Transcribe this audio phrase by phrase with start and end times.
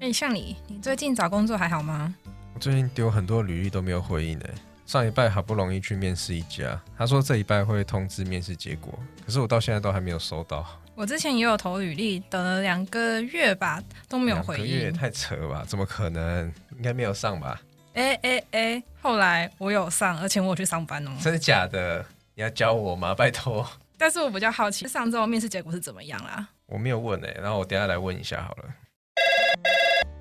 [0.00, 2.14] 哎，像你，你最近找工作还好吗？
[2.54, 4.50] 我最近丢很多履历都没有回应哎。
[4.86, 10.64] 上一拜好不容易去面试一家，他说这一拜会通知面试结果，可是我到现在都还没有收到。
[10.94, 14.64] 我之前也有投履历，等了两个月吧，都没有回应。
[14.64, 15.64] 两个月太扯了吧？
[15.66, 16.46] 怎么可能？
[16.76, 17.60] 应该没有上吧？
[17.94, 18.82] 哎哎哎！
[19.02, 21.10] 后来我有上，而且我有去上班哦。
[21.20, 22.04] 真的假的？
[22.34, 23.14] 你要教我吗？
[23.14, 23.68] 拜托。
[23.98, 26.48] 但是我比较好奇，上周面试结果是怎么样啦？
[26.66, 28.64] 我没有问诶，然后我等下来问一下好了。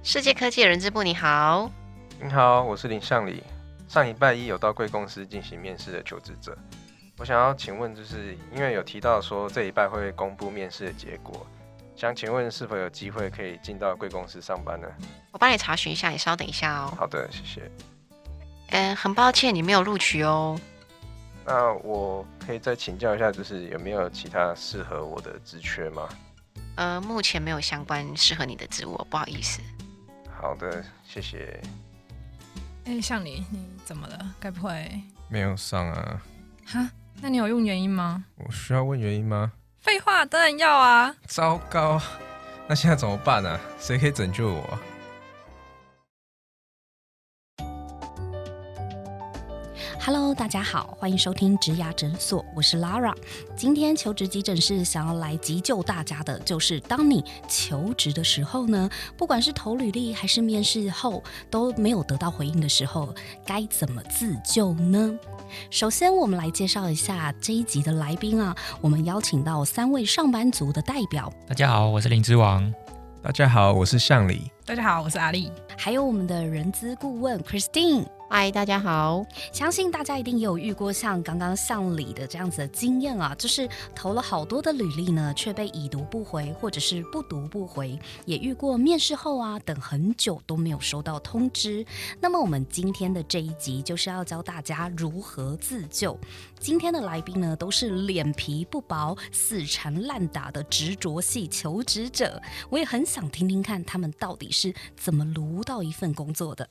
[0.04, 1.70] 世界科技人资部，你好。
[2.22, 3.44] 你好，我是林向礼。
[3.88, 6.58] 上礼拜一有到贵公司进行面试的求职者，
[7.18, 11.46] 我想要请问，就是因为有提到说这一拜会公布面试的结果，
[11.96, 14.88] 想请问是否有机会可以进到贵公司上班呢？
[15.32, 16.94] 我帮你查询一下，你稍等一下哦。
[16.98, 17.72] 好的，谢谢。
[18.72, 20.60] 嗯，很抱歉你没有录取哦。
[21.46, 26.10] 那我可以再请教一下，就是有没有其他适合我的职缺吗？
[26.78, 29.60] 呃，目前没有相关适合你的职务，不好意思。
[30.40, 31.60] 好的，谢谢。
[32.86, 34.34] 哎，像你，你怎么了？
[34.40, 34.90] 该不会
[35.28, 36.22] 没有上啊？
[36.66, 36.90] 哈？
[37.20, 38.24] 那你有用原因吗？
[38.36, 39.52] 我需要问原因吗？
[39.82, 41.16] 废话，当然要啊！
[41.26, 42.00] 糟糕，
[42.68, 43.60] 那现在怎么办呢？
[43.80, 44.80] 谁可以拯救我
[50.08, 53.14] ？Hello，大家好，欢迎收听植牙诊所，我是 Lara。
[53.58, 63.14] 今天求职急诊室想要来急救大家的，就是当你求职的时候呢，不管是投履历还是面试后都没有得到回应的时候，
[63.46, 65.14] 该怎么自救呢？
[65.70, 71.30] 首先，我们来介绍一下这一集的来宾啊，我们邀请到三位上班族的代表。
[71.46, 72.74] 大家好，我是林之王。
[73.22, 74.50] 大家好，我是向里。
[74.64, 75.52] 大家好，我是阿丽。
[75.78, 78.06] 还有我们的人资顾问 Christine。
[78.30, 79.26] 嗨，大家好！
[79.54, 87.98] 相信大家一定也有遇过像刚刚像李的这样子的经验啊，就是投了好多的履历呢，却被已读不回，或者是不读不回。
[88.26, 91.86] 也遇过面试后啊，等很久都没有收到通知。
[92.20, 96.16] 那么我们今天的这一集就是要教大家如何自救。
[96.60, 102.42] 今天的来宾呢，都是脸皮不薄、死缠烂打的执着系求职者。
[102.70, 106.68] 我也很想听听看他们到底是怎么撸到一份工作的。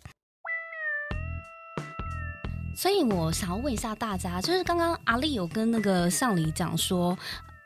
[2.76, 7.16] 所以我想要问一下大家，就是刚刚阿丽有跟那个向里讲说，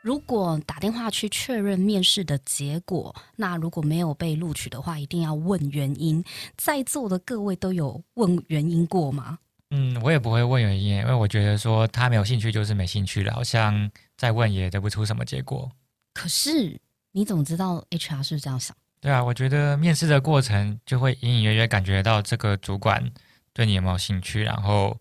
[0.01, 6.23] 如果打电话去确认面试的结果，那如果没有被录取的话，一定要问原因。
[6.55, 9.37] 在座的各位都有问原因过吗？
[9.71, 15.69] 嗯，我也不会问原因，因为我觉得说他没有兴趣就是没兴趣了，好像再问也得不出什么结果。
[16.13, 16.79] 可是
[17.11, 18.73] 你怎么知道 HR 是这样想？
[19.01, 23.11] 对啊，我觉得面试的过程就会隐隐约约感觉到这个主管。
[23.53, 24.43] 对你有没有兴趣？
[24.43, 24.97] 然后，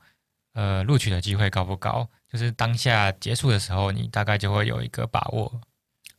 [0.54, 2.08] 呃，录取的机会高不高？
[2.28, 5.60] 就是当下结束的时候，你大概就会有一个把握。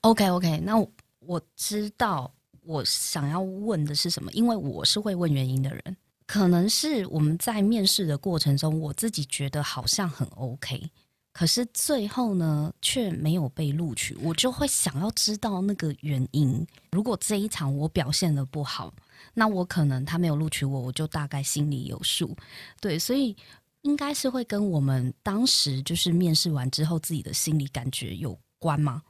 [0.02, 0.75] OK，OK，那
[1.20, 2.31] 我知道
[2.64, 5.97] 我想要问的是什么，因为我是会问原因的人。
[6.25, 10.90] 可能是我们在面试的过程中，我自己觉得好像很 OK，
[11.34, 16.66] 可是最后呢却没有被录取，我就会想要知道那个原因。
[16.91, 18.94] 如果这一场我表现的不好。
[19.34, 22.36] 那我可能他没有录取我，我就大概心里有数，
[22.81, 23.36] 对，所以
[23.81, 29.02] 应该是会跟我们当时就是面试完之后自己的心理感觉有关吗？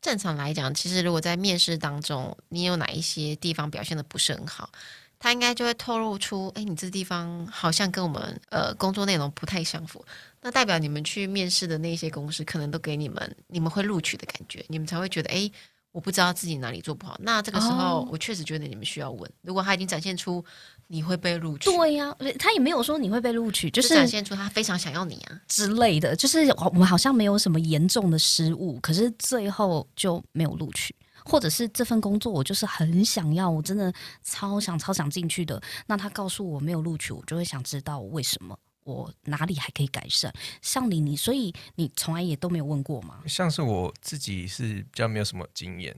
[0.00, 4.70] 正常来讲，其实如果在面试当中，你有哪一些地方表现的不是很好，
[5.18, 10.04] 他应该就会透露出，哎，你这地方好像跟我们呃工作内容不太相符，
[10.40, 15.50] 那代表你们去面试的那些公司可能都给你们你们会录取的感觉，你们才会觉得，哎。
[15.98, 19.28] 我不知道自己哪里做不好，那这个时候我确实觉得你们需要问。
[19.42, 20.44] 如果他已经展现出
[20.86, 26.14] 你会被录取，对呀，他也没有说你会被录取，就是展现出他非常想要你啊之类的。
[26.14, 30.94] 就是我们好像没有什么严重的失误，可是最后就没有录取，
[31.24, 33.92] 或者是这份工作我就是很想要，我真的
[34.22, 35.60] 超想超想进去的。
[35.88, 38.56] 那他告诉我没有录取，我就会想知道为什么。
[38.94, 40.32] 我哪里还可以改善？
[40.62, 43.22] 像你，你所以你从来也都没有问过吗？
[43.26, 45.94] 像是我自己是比较没有什么经验，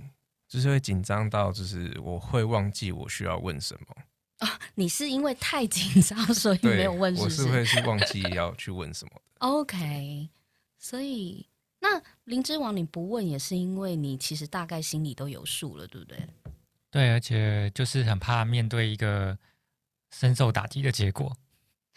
[0.49, 3.97] 就是会紧张到，就是我会忘记我需要问什么
[4.39, 4.59] 啊。
[4.75, 7.15] 你是因为太紧张，所以没有问？
[7.17, 9.13] 我是会是忘记要去问什么。
[9.39, 10.29] OK，
[10.79, 11.47] 所以
[11.79, 16.19] 那灵芝王你不问也是因为你其实大概心里都有数了，对不对？
[16.91, 19.39] 对，而且就是很怕面对一个
[20.13, 21.35] 深受打击的结果。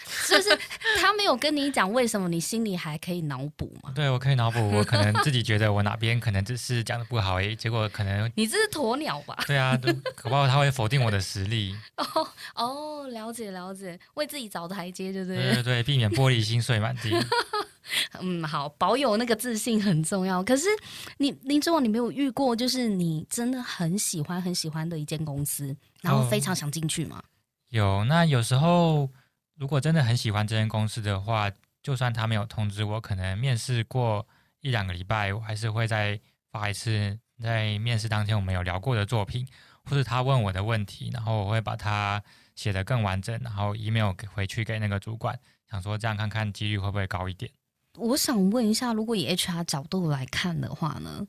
[0.27, 0.57] 就是
[0.99, 3.91] 他没有跟你讲为什么，你心里还可以脑补吗？
[3.95, 9.37] 对，我可以脑补，我可能自己觉得我哪边可能只是讲的不好诶，结果可能你这是鸵鸟吧？
[9.47, 9.77] 对啊，
[10.15, 11.75] 可不好他会否定我的实力。
[11.97, 15.37] 哦哦，了解了解，为自己找台阶，对 不对？
[15.37, 17.11] 对对对，避免玻璃心碎满地。
[18.21, 20.41] 嗯，好，保有那个自信很重要。
[20.43, 20.67] 可是
[21.17, 27.21] 你林志王，你没有遇过，就是你真的很喜欢很喜欢的一间公司，然后非常想进去吗？
[27.69, 29.09] 有，那有时候
[29.63, 31.49] 如果真的很喜欢这间公司的话，
[31.81, 34.27] 就算他没有通知我，可能面试过
[34.59, 36.19] 一两个礼拜，我还是会再
[36.51, 39.47] 发一次，在面试当天我们有聊过的作品，
[39.85, 42.21] 或是他问我的问题，然后我会把它
[42.57, 45.39] 写得更完整，然后 email 给回去给那个主管，
[45.71, 47.49] 想说这样看看几率会不会高一点。
[47.95, 51.25] 我想问一下，如果以 HR 角度来看的话呢？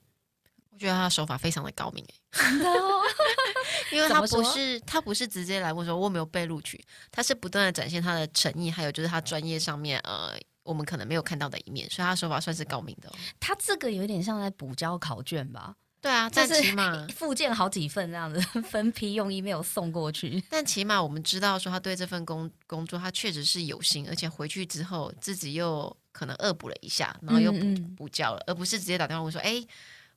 [0.72, 3.00] 我觉得他的手法非常的高明、欸，真的哦，
[3.94, 13.12] 因为他不是他不是直接来问说我有没有被录取，他是不断的展现他的诚意，还有就是他专业上面呃我们可能没有看到的一面，所以他手法算是高明的、哦。
[13.38, 15.74] 他这个有点像在补交考卷吧？
[16.00, 18.38] 对啊，但就是起码 附件好几份这样子，
[18.68, 20.42] 分批用 email 送过去。
[20.50, 27.58] 但起码我们知道说他对这份工工作他确实是有心，而且回去之后自己又可能恶补了一下，然后又补
[27.96, 29.64] 补交了，而不是直接打电话问说，哎，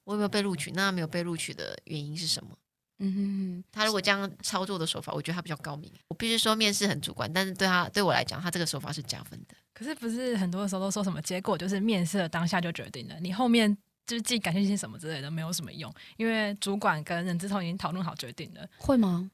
[0.03, 0.71] 我有没有被录取？
[0.71, 2.49] 那没有被录取的原因是什么？
[2.99, 5.91] 嗯哼他如果这样操作的手法，我觉得他比较高明。
[6.07, 9.55] 我必须说面试很主观，但是对他对我来讲，他这个手法是加分的。
[9.73, 13.71] 可是不是很多的时候都说什么结果就是面试的当下就决定了，你后面
[14.07, 18.67] 就是自己感兴趣什么之类的没有什么用，因为主管跟人资通已经讨论好决定了。
[18.79, 19.29] 会吗？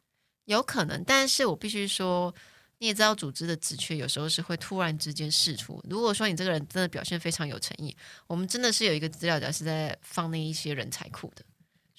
[0.45, 2.35] 有可能，但是我必须说，
[2.79, 5.81] 你也知道，组织的职缺有时候是会突然之间释出。
[5.89, 7.95] 如果说你这个人真的表现非常有诚意，
[8.27, 11.45] 我们真的是有一个资料夹是在放那一些人才库的，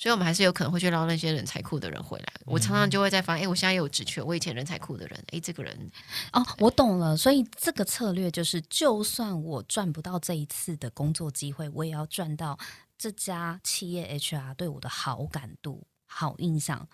[0.05, 2.27] 所以我们还是有可能会去捞那些人才库的人回来。
[2.45, 5.91] 我常常就会在发现，哎，我现在有职缺，我以前人才库的人，哎，这个人
[6.35, 7.17] 哦，我懂了。
[7.17, 12.59] 所以这个策略就是，就算我赚不到这一次的工作机会，我也要赚到
[12.99, 16.87] 这家企业 HR 对我的好感度、好印象，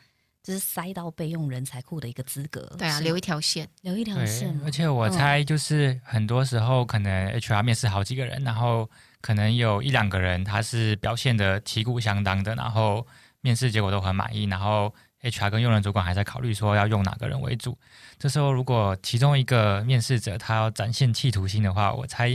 [0.43, 2.61] 就是塞到备用人才库的一个资格。
[2.79, 3.69] 对啊，留一条线。
[3.83, 8.89] 留一条线，而且我嗯猜就是很多时候可能 HR 面试好几个人，然后
[9.21, 13.07] 可能有一两个人他是表现的旗鼓相当的，然后
[13.41, 17.79] 面试结果都很满意，然后 HR 跟用人主管还在考虑说要用哪个人为主。
[18.19, 22.29] 这时候如果其中一个面试者他要展现企图心的话，我猜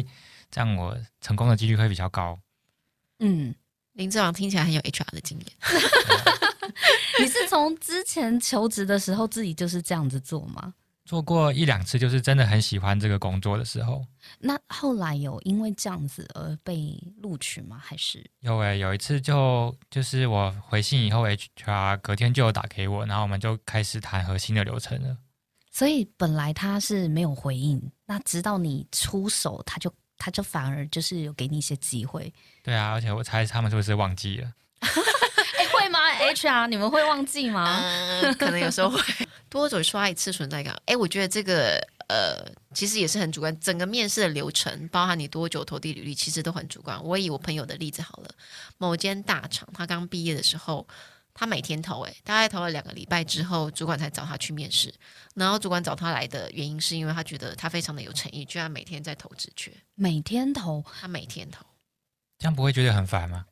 [0.51, 2.39] 这样我成功的几率会比较高。
[3.19, 3.55] 嗯，
[3.93, 5.47] 林志王听起来很有 HR 的经验。
[7.19, 10.73] 你是从之前求职的时候自己就是这样子做吗？
[11.05, 14.03] 做过一两次，就是真的很喜欢这个工作的时候，
[14.39, 17.79] 那后来有因为这样子而被录取吗？
[17.79, 25.15] 还是有诶、有一次就就是我回信以后，HR 隔天就有打给我，然后我们就开始谈核心的流程了。
[25.71, 32.33] 所以本来他是没有回应，那直到你出手，他就他就反而就是有给你一些机会。
[32.63, 34.51] 对啊，而且我猜他们是不是忘记了？
[35.89, 37.79] 吗？HR 你们会忘记吗？
[37.83, 38.99] 嗯， 可能有时候会
[39.49, 40.75] 多久刷一次存在感。
[40.85, 41.77] 哎，我觉得这个
[42.07, 43.57] 呃，其实也是很主观。
[43.59, 47.01] 整个面试的流程，包含你多久投递履历，其实都很主观。
[47.03, 48.29] 我以我朋友的例子好了，
[48.77, 50.85] 某间大厂，他刚毕业的时候，
[51.33, 54.93] 他每天投、哎，大概投了两个礼拜之后，主管才找他去面试。
[55.35, 61.65] 然后主管找他来的原因，是因为他觉得他非常的有诚意，居然每天在投职缺，每天投，他每天投。
[62.37, 63.45] 这样不会觉得很烦吗？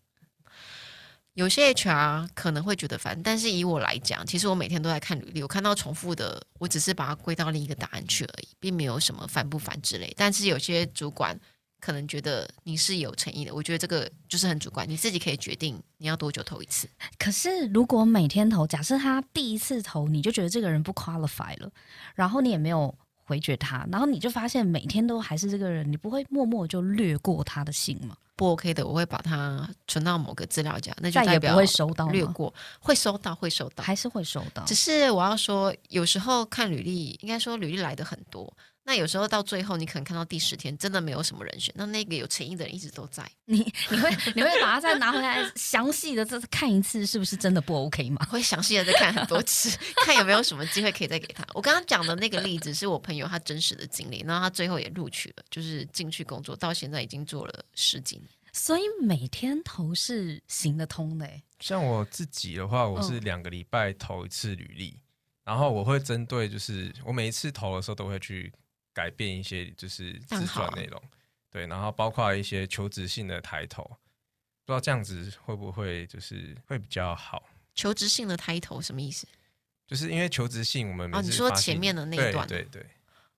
[1.34, 10.14] 有些 HR 可能会觉得烦，但是以我来讲，其实我每天都在看履历，我看到重复的，我只是把它归到另一个答案去而已，并没有什么烦不烦之类。
[10.16, 11.40] 但是有些主管
[11.80, 16.88] 可能觉得你是有诚意的，我觉得这个就是很主观，你自己可以决定你要多久投一次。
[17.18, 21.72] 可是如果每天投，假设他第一次投你就觉得这个人不 qualify 了，
[22.14, 28.16] 然后你也没有回绝他，然后你就发现每天都还是这个人，你不会默默就略过他的信吗？
[28.36, 32.08] 不 OK 的，我会把它存到某个资料夹，那就代表不会收到？
[32.10, 33.84] 略过，会收到，会收到。
[33.84, 34.74] 还是会收到只？
[34.74, 38.52] 是我要说，有时候看履历，应该说履历来的很多，
[38.86, 43.60] 那有时候到最后，你可能看到第十天，真的没有什么人选，那那个有诚意的人一直都在，你
[43.90, 48.26] 你会你会把它再拿回来详细的再看一次，是不是真的不 OK 吗？
[48.30, 51.46] 会详细的再看很多次， 看有没有什么机会可以再给他。
[51.54, 58.28] 我刚刚讲的那个例子是我朋友他真实的经历，然后他最后也录取了，就是进去工作，到现在已经做了十几年。
[58.52, 65.00] 所以每天投是行得通的、欸，像我自己的话，我是两个礼拜投一次履历，
[65.44, 68.54] 然后我会针对就是我每一次投的时候都会去
[68.94, 71.02] 改变一些就是自这样好传内容，
[71.50, 73.84] 对，然后包括一些求职性的抬头，
[74.66, 77.44] 不知道这样子会不会就是会比较好？
[77.76, 79.28] 求职性的 title 什么意思？
[79.88, 82.86] 就是因为求职性我们哦你说前面的那一段对对对，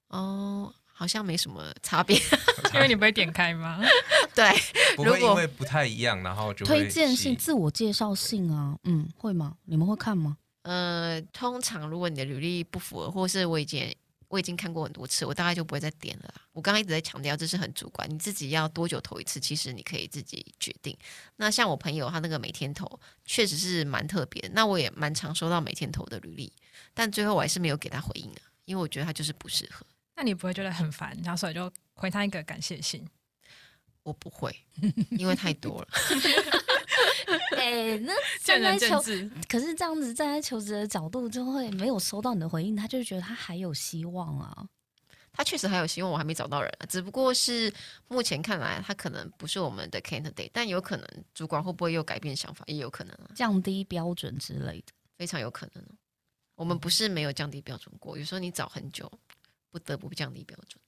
[0.09, 2.17] 哦，好像没什么差别。
[2.75, 3.79] 因为你不会点开吗？
[4.35, 4.51] 对，
[4.95, 9.55] 不会如果因为不太一样，然后就推荐性、自我介绍性啊，嗯，会吗？
[9.63, 10.37] 你们会看吗？
[10.63, 13.95] 呃，通常如果你的履历不符合，或是我以前
[14.27, 16.41] 我已经看过很多次，我大概就不会再点了啦。
[16.51, 20.97] 我刚刚一直在强调，这是很主观，你自己要多久投一次，其实你可以自己决定。
[21.35, 24.49] 那像我朋友他那个每天投，确实是蛮特别的。
[24.53, 26.51] 那我也蛮常收到每天投的履历，
[26.93, 29.85] 但最后我还是没有给他回应啊，因为我觉得他就是不适合。
[30.15, 33.05] 那你不会觉得很烦，然后所以就回他一个感谢信？
[34.03, 34.55] 我不会，
[35.11, 35.87] 因为太多了。
[37.57, 38.13] 哎、那
[38.43, 39.29] 站在求，职。
[39.49, 44.67] 可是这样子站在求职的角度，就会没有收到你的回应，他就觉得他还有希望啊。
[45.37, 47.73] 他确实还有希望，我还没找到人啊，只不过是
[48.07, 54.93] 目前看来，他可能不是我们的 candidate，但有可能主管会不会又改变想法，也有可能啊，降低标准之类的。
[55.17, 55.95] 非常有可能哦。
[56.55, 59.11] 我们不是没有降低标准过，有时候你找很久，
[59.71, 60.81] 不得不降低标准。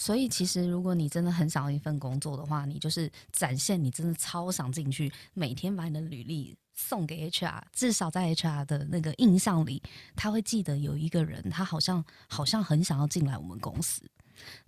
[0.00, 9.82] 所以其实如果你真的很想要一份工作的话，你就是展现你真的超想进去，每天把你的履历送给 HR，至少在 HR 的那个印象里，
[10.14, 14.02] 他会记得有一个人，他好像好像很想要进来我们公司。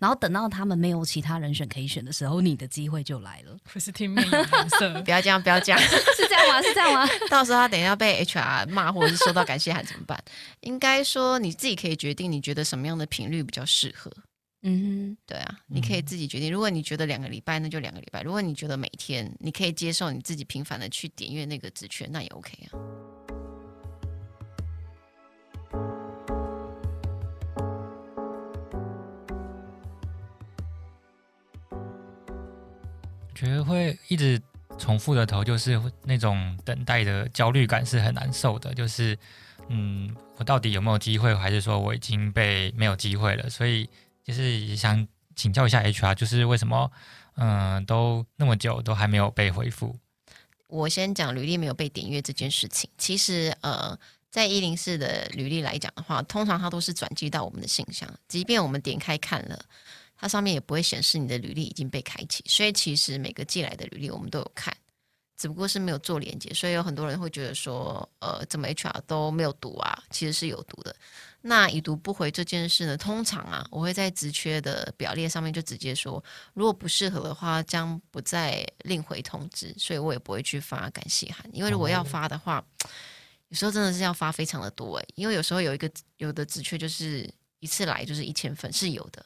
[0.01, 6.61] 然后等到他们没有其他人选可以选的时候，你的机会就来了，不是听面有颜色 不，要这样，不要这样， 是这样吗？
[6.61, 7.07] 是这样吗？
[7.31, 10.21] 到时候他等一下被 HR 骂，或者是收到感谢函怎么办？
[10.63, 14.11] 应该说你自己可以决定，你觉得什么样的频率比较适合。
[14.63, 16.53] 嗯对啊，你可以自己决定。
[16.53, 22.79] 如果你觉得两个礼拜，那就两个礼拜；如果你觉得每天，你可以接受你自己频繁的去点阅那个职缺，那也 OK 啊。
[33.35, 34.39] 觉得会一直
[34.77, 38.75] 重复的投，就是那种等待的焦虑感是很难受的。
[38.75, 39.19] 就是，
[39.69, 43.49] 嗯，我到底有没有机会，还是说我已经被没有机会了？
[43.49, 43.89] 所以
[44.31, 46.91] 就是想请教一下 HR，就是为什么，
[47.35, 49.97] 嗯、都那么久都还没有被回复？
[50.69, 52.89] 我先讲履历没有被点阅这件事情。
[52.97, 53.99] 其实，呃，
[54.31, 59.61] 在一零四的履历来讲的话，通常它都是转寄到我们的信箱，即便我们点开看了，
[60.17, 62.45] 它上面也不会显示你的履历已经被开启。
[62.47, 64.73] 所以，其实每个寄来的履历我们都有看，
[65.37, 66.55] 只不过是没有做连接。
[66.55, 70.05] 所以有很多人会觉得说，呃，怎么 HR 都没有读啊？
[70.11, 70.95] 其实是有读的。
[71.43, 82.63] 那已读不回这件事呢，通常啊，我会在职缺的表列上面就直接说，如果不适合的话，将不再另回通知，所以我也不会去发感谢函，因为如果要发的话，
[83.49, 87.29] 有时候真的是要发非常的多诶，因为有时候有一个有的职缺就是
[87.59, 89.25] 一次来就是一千份是有的，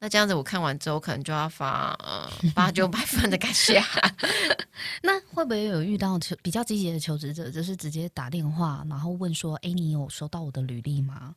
[0.00, 4.14] 那这样子我看完之后可能就要发呃八九百分的感谢函，
[5.02, 11.34] 那会不会有遇到求比较积极的求职者，就是直接打电话，然后问说：“哎，你有收到我的履历吗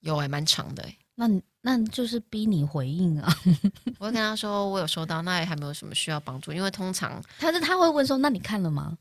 [0.00, 1.28] 有还蛮长的诶，？”那
[1.60, 3.36] 那就是逼你回应啊。
[3.98, 8.96] 我会跟他说我有收到，那也还没有什么需要帮助，因为通常他是他会问说：“那你看了吗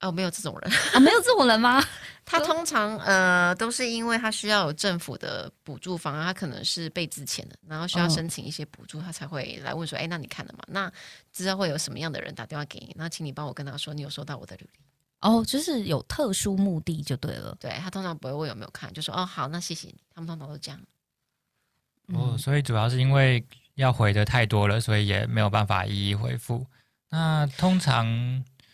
[0.00, 0.72] 哦没有这种人。
[0.94, 1.82] ”啊，没有这种人吗？
[2.26, 10.64] 他通常呃都是因为他需要有政府的补助方案，他可能是被之前的，然后需要嗯申请一些补助，他才会来问说，哎，那你看了吗？
[10.66, 10.92] 那
[11.32, 12.92] 知道会有什么样的人打电话给你？
[12.96, 14.80] 那请你帮我跟他说，你有收到我的履历。
[15.20, 17.56] 哦，就是有特殊目的就对了。
[17.60, 19.94] 对他通常不会问有没有看，就说哦好，那谢谢你。
[20.14, 20.80] 他们通常都这样。
[22.08, 23.44] 哦，嗯所以主要是因为
[23.76, 26.66] 要回的太多了，所以也没有办法一一回复。
[27.08, 28.04] 那通常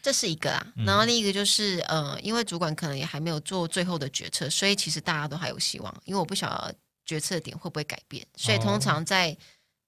[0.02, 6.02] 这是一个啊，嗯然后另一个就是呃，因为主管可能也还没有做最后的决策，所以其实大家都还有希望。
[6.04, 6.75] 因为我不晓得
[7.06, 9.37] 决策点会不会改变，所以通常在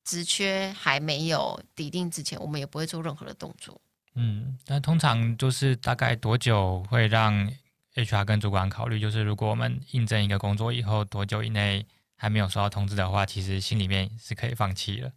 [0.04, 3.80] 职缺还没有抵定之前，我们也不会做任何的动作。
[4.14, 7.50] 嗯，那通常就是大概多久会让
[7.94, 9.00] HR 跟主管考虑？
[9.00, 11.84] 就是如果我们应征一个工作以后多久以内
[12.16, 15.10] 还没有收到通知的话，其实心里面是可以放弃了。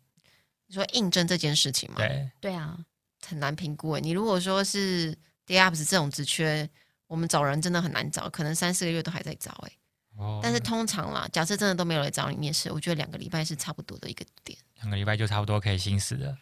[0.66, 2.78] 你说应征这件事情吗，对，对啊，
[3.28, 4.02] 很难评估诶。
[4.02, 5.16] 你如果说是
[5.46, 6.70] DApps 这种职缺，
[7.08, 9.72] 我们找人真的很难找，可能三四个月都还在找诶。
[10.18, 14.58] 哦，但是通常啦，假设真的都没有来找你面试，我觉得两个礼拜是差不多的一个点。
[14.78, 16.36] 两个礼拜就差不多可以行死了。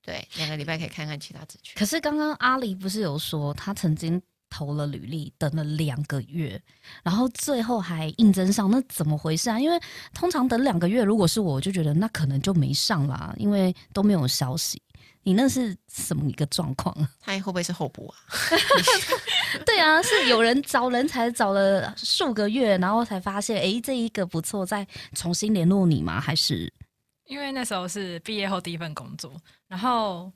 [0.00, 1.78] 对，两个礼拜可以看看其他职缺。
[1.78, 6.60] 可是刚刚阿狸不是有说他曾经投了履历，等了两个月，
[7.02, 9.60] 然后最后还应征上，那怎么回事啊？
[9.60, 9.80] 因为
[10.12, 14.82] 通常等两个月，如果是我，我就觉得那可能就没上啦，因为都没有消息。
[15.24, 17.08] 你那是什么一个状况啊？
[17.20, 18.14] 他会不会是候补啊？
[19.66, 26.20] 对啊，是有人找人才找了数个月，然后才发现，诶，这一个不错，再重新联络你吗？
[26.20, 26.72] 还是
[27.26, 29.32] 因为那时候是毕业后第一份工作，
[29.68, 30.30] 然后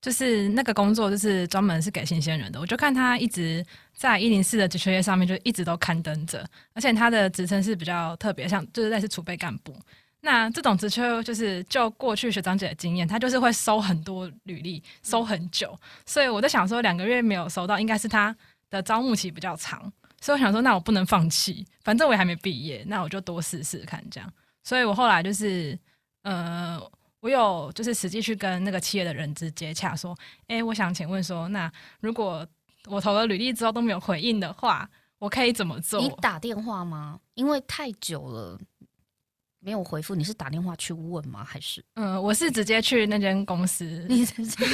[0.00, 3.64] 就是那个工作就是专门是给新鲜人的，我就看他一直
[3.96, 9.74] 在一零四的职缺页上面就一直都刊登着，而且他的职称是比较特别，像就是类似储备干部。
[10.24, 18.34] 那这种职缺就是就过去学长姐的经验，他就是会收很多履历，收很久，所以我在想说两个月没有收到，应该是他
[18.70, 24.32] 的招募期比较长，所以我想说那我不能放弃，反正我也还没毕业，那我就多试试看这样。
[24.62, 25.78] 所以我后来就是
[26.22, 26.80] 呃，
[27.20, 30.16] 我有就是实际去跟那个企业的人资接洽，说，
[30.46, 32.46] 哎，我想请问说，那如果
[32.86, 34.88] 我投了履历之后都没有回应的话，
[35.18, 36.00] 我可以怎么做？
[36.00, 37.20] 你打电话吗？
[37.34, 38.58] 因为太久了
[39.64, 41.42] 没有回复，你是打电话去问吗？
[41.42, 44.64] 还是嗯，我是直接去那间公司， 你直接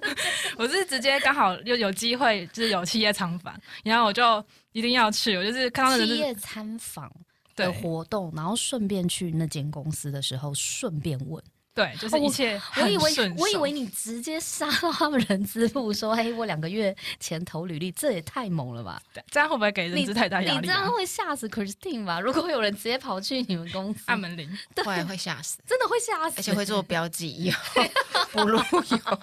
[0.56, 7.12] 我是直接刚好又有机会，就是有企业参访，然后我就一定要去，我就是看到企业参访
[7.54, 11.42] 的活动，然后顺便去那间公司的时候，顺便问。
[11.78, 20.90] 对，就是一切我以为很顺手我以为你直接杀到他们人资部说：“嘿，我两个月前投履历，这也太猛了吧！”对这样会不会给人资太大压力、啊你这样？
[20.92, 22.18] 会吓死 Christine 吧？
[22.18, 24.50] 如果有人直接跑去你们公司，按门铃，
[24.84, 27.82] 后来会吓死，真的会吓死，而且会做标记，以后
[28.32, 29.20] 不录有，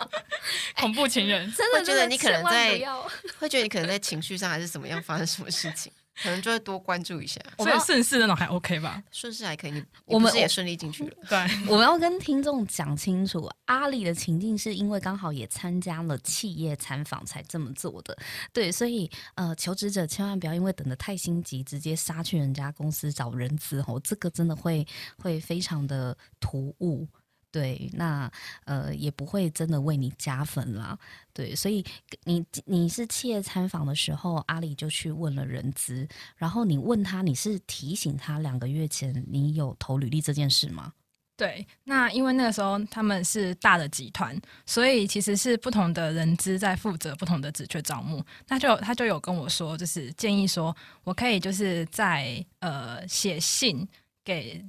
[0.78, 1.52] 恐怖情人。
[1.54, 2.80] 真的会觉得你可能在
[3.38, 5.92] 会觉得你可能在情绪上还是怎么样发生什么事情，
[6.24, 7.42] 可能就会多关注一下。
[7.58, 9.04] 所以顺势那种还 OK 吧？
[9.12, 11.18] 顺势还可以，你我们是也顺利进去了？
[11.30, 18.18] 对， 我们要跟听众讲清楚，阿里的情境是因为刚好也参加了企业参访才这么做的，
[18.54, 24.86] 对，所以呃，求职者千万不要因为等的太心急，直接杀去人家公司找人资哦，这个真的会
[25.18, 27.08] 会非常的突兀。
[27.56, 28.30] 对，那
[28.66, 31.00] 呃也不会真的为你加分啦。
[31.32, 31.82] 对，所以
[32.26, 40.92] 你你是企业参访的时候，阿里就去问了人资，然后你问他，你是提醒他两个月前你有投履历这件事吗？
[41.38, 48.22] 对，那因为那个时候他们是大的集团，所以其实是不同的人资在负责不同的职缺招募。
[48.50, 53.88] 那就他就有跟我说，就是建议说我可以就是在呃写信
[54.26, 54.62] 给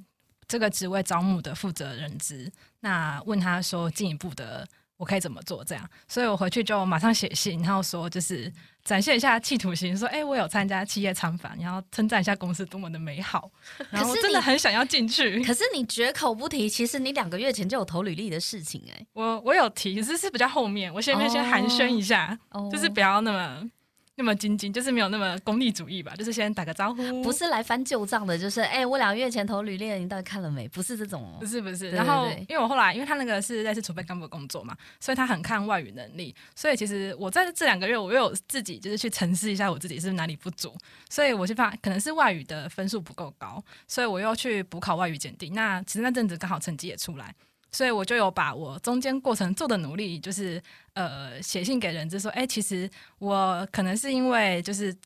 [0.49, 2.51] 这个职位招募的负责人资，
[2.81, 5.89] 那问他说进一步的我可以怎么做这样。
[6.09, 8.53] 所以我回去就马上写信，然后说就是
[8.85, 13.51] 展现一下企图心，说哎、我有参加企业参访，然后称赞一下公司多么的美好，
[13.91, 15.43] 然后真的很想要进去。
[15.43, 23.71] 可是你绝口不提，其实你两个月前就有投履历的事情哎、我我有提，只是比较后面，我前面先寒暄一下，哦就是不要那么
[24.17, 30.67] 那么精进，就是没有那么功利主义吧，就是先打个招呼，不是来翻旧账的，就是哎、我两个月前投履历了，你到底看了没？
[30.69, 31.47] 不是这种哦不。
[31.47, 40.73] 是不是，对然后因为我后来，因为他那个是类似储备干部的工作嘛，所以他很看外语能力，所以其实我在这两个月，我又有自己就是去沉思一下我自己是是哪里不足，
[41.11, 45.53] 所以我就怕可能是外语的分数不够高，所以我又去补考外语检定。
[45.53, 47.35] 那其实那阵子刚好成绩也出来，
[47.77, 50.63] 所以我就有把我中间过程做的努力，就是
[50.95, 54.97] 呃写信给人资说，哎、其实我可能是因为就是。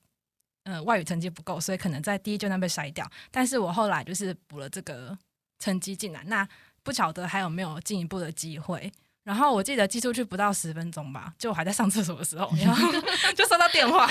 [0.65, 3.11] 呃，外语成绩不够，所以可能在第一阶段被筛掉。
[3.31, 5.17] 但是我后来就是补了这个
[5.59, 6.47] 成绩进来，那
[6.83, 8.93] 不晓得还有没有进一步的机会。
[9.25, 12.93] 然后我记得寄出去不到十分钟吧，就我还在上厕所的时候， 然后
[13.35, 14.07] 就收到电话，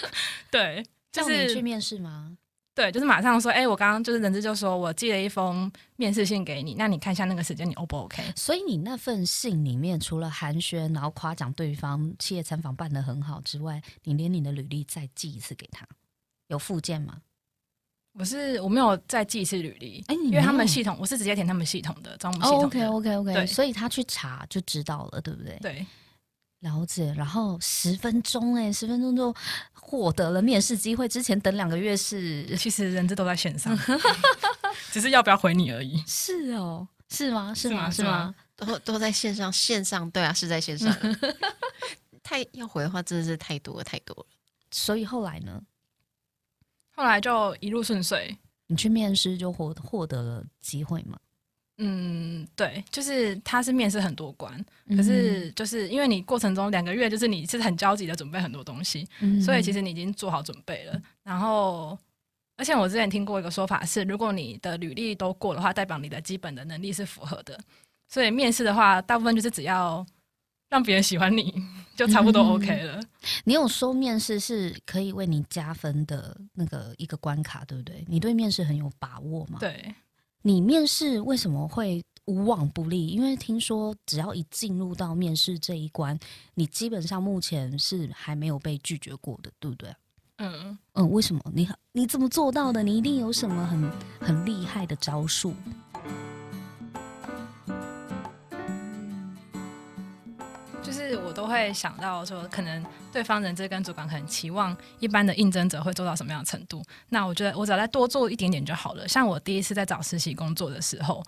[0.50, 2.34] 对，就叫你去面试吗？
[2.80, 8.22] 对，就是马上说，哎、我刚刚就是人资就说我寄了一封面试信给你，那你看一下那个时间，你 O 不 OK？
[8.34, 15.86] 所以你那份信里面，除了寒暄，然后夸奖对方企业参访办得很好之外，你连你的履历再寄一次给他，
[16.48, 17.18] 有附件吗？
[18.18, 25.56] 我是我没有再寄一次履历，因为他们系统我是直接填他们系统的招募系统，OK OK OK，所以他去查就知道了，对不对？
[25.60, 25.86] 对，
[26.60, 27.12] 了解。
[27.16, 29.34] 然后十分钟哎，十分钟就
[29.72, 33.76] 获得了面试机会，之前等两个月是其实人资都在线上
[34.92, 36.02] 只是要不要回你而已。
[36.06, 37.52] 是哦，是吗？
[37.54, 37.90] 是吗？
[37.90, 38.34] 是吗是吗？
[38.56, 40.94] 都都在线上，线上对啊，是在线上。
[42.22, 44.26] 太要回的话，真的是太多了，太多了。
[44.70, 45.60] 所以后来呢，
[46.94, 51.18] 后来就一路顺遂，你去面试就获获得了机会嘛？
[51.82, 54.54] 嗯，对，就是他是面试很多关，
[54.86, 61.00] 嗯可是就是因为你过程中两个月，就是你是很焦急的准备很多东西，嗯所以其实你已经做好准备了。
[61.24, 61.98] 然后，
[62.56, 67.58] 而且我之前听过一个说法是，如果你的履历都过的话，代表你的基本的能力是符合的。
[68.08, 70.04] 所以面试的话，大部分就是只要
[70.68, 71.54] 让别人喜欢你，
[71.96, 73.00] 就差不多嗯 OK 了。
[73.44, 78.04] 你有说面试是可以为你加分的那个一个关卡，对不对？
[78.06, 79.94] 你对面试很有把握吗？，对，
[80.42, 83.08] 你面试为什么会无往不利？
[83.08, 86.18] 因为听说只要一进入到面试这一关，
[86.54, 89.94] 你基本上目前是还没有被拒绝过的，对不对？
[90.38, 91.42] 嗯，嗯，为什么？
[91.52, 92.82] 你你怎么做到的？
[92.82, 95.54] 你一定有什么很很厉害的招数？
[101.10, 106.82] 是我都会想到说，可能对方人资跟主管很期望一般的应征者会做到什么样的程度。
[107.08, 109.08] 那我觉得我只要再多做一点点就好了。
[109.08, 111.22] 像我第一次在找实习工作的时候，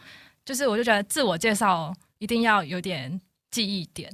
[0.44, 4.08] 就是我就觉得自我介绍一定要有点记忆点，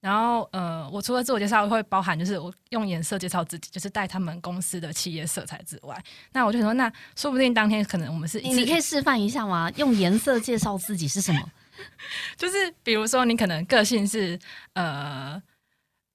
[0.00, 6.00] 然后呃，我除了自我介绍会包含就是我用颜色介绍自己，就是带他们公司的企业色彩之外，
[6.32, 9.68] 那我就说，那说不定当天可能我们是你你可以示范一下吗？
[9.74, 11.40] 用颜色介绍自己是什么？
[12.36, 14.38] 就是比如说你可能个性是
[14.74, 15.40] 呃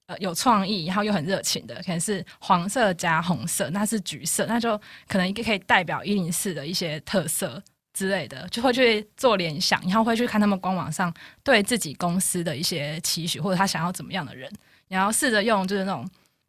[0.08, 7.62] 呃有创意，然后又很热情的，可能是黄色加红色，那是橘色，那就可能一个可以代表一零四的一些特色
[7.93, 14.52] 之类的，就会去做联想，然后会去看他们官网上对自己公司的一些期许，或者他想要怎么样的人，
[14.88, 16.02] 然后试着用就是那种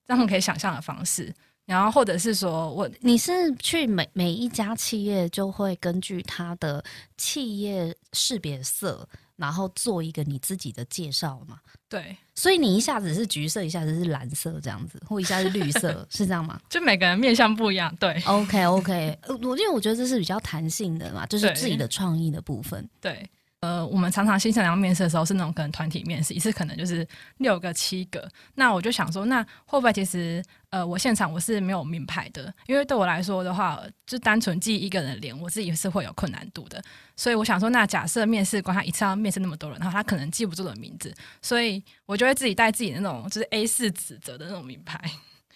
[0.06, 1.32] 让他们可以想象的方式。
[1.66, 6.84] 然后或者是说我你是去每每一家企业就会根据它的
[7.16, 11.58] 企业识别色，然后做一个你自己的介绍嘛？
[11.88, 22.88] 对，所以你一下子是橘色，一下子是蓝色这样子，或一下是绿色， 是这样吗就每个人面相不一样，对？OK OK，呃我因为我觉得这是比较弹性的嘛，就是自己的创意的部分。
[23.00, 23.28] 对。
[23.64, 27.06] 呃，我们常常新生要面试的时候是那种可能团体面试，一次可能就是
[27.38, 28.30] 六个七个。
[28.54, 36.82] 那我就想说，那会不会其实呃，我现场我是没有名牌的，因为对我来说的话，就单纯记一个人的脸，我自己是会有困难度的。
[37.16, 45.00] 所以我想说，那假设面试官他一次要面试那么多人，然后他可能记不住的名字，所以我就会自己带自己的那种就是 A 四纸折的那种名牌，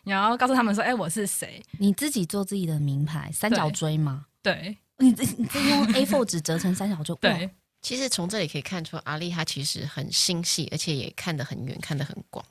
[0.05, 1.63] 然后告诉他们说，哎、我是谁？
[1.79, 4.25] 你自己做自己的名牌，三角锥吗？
[4.43, 12.45] 对你自你自己用 A4 纸折成三角锥， 对，其实从这里可以看出，阿丽她其实很心细，而且也看得很远，看得很广。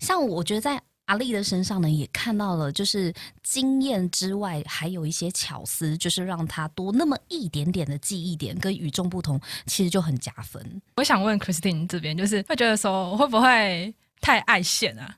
[0.00, 10.82] 像我觉得在阿丽的身上呢，也看到了，就是经验之外，还有一些巧思，就是让她多那么一点点的记忆点，跟与众不同，其实就很加分。
[10.96, 15.16] 我想问 Christine 这边，就是会觉得说，我会不会太爱现啊？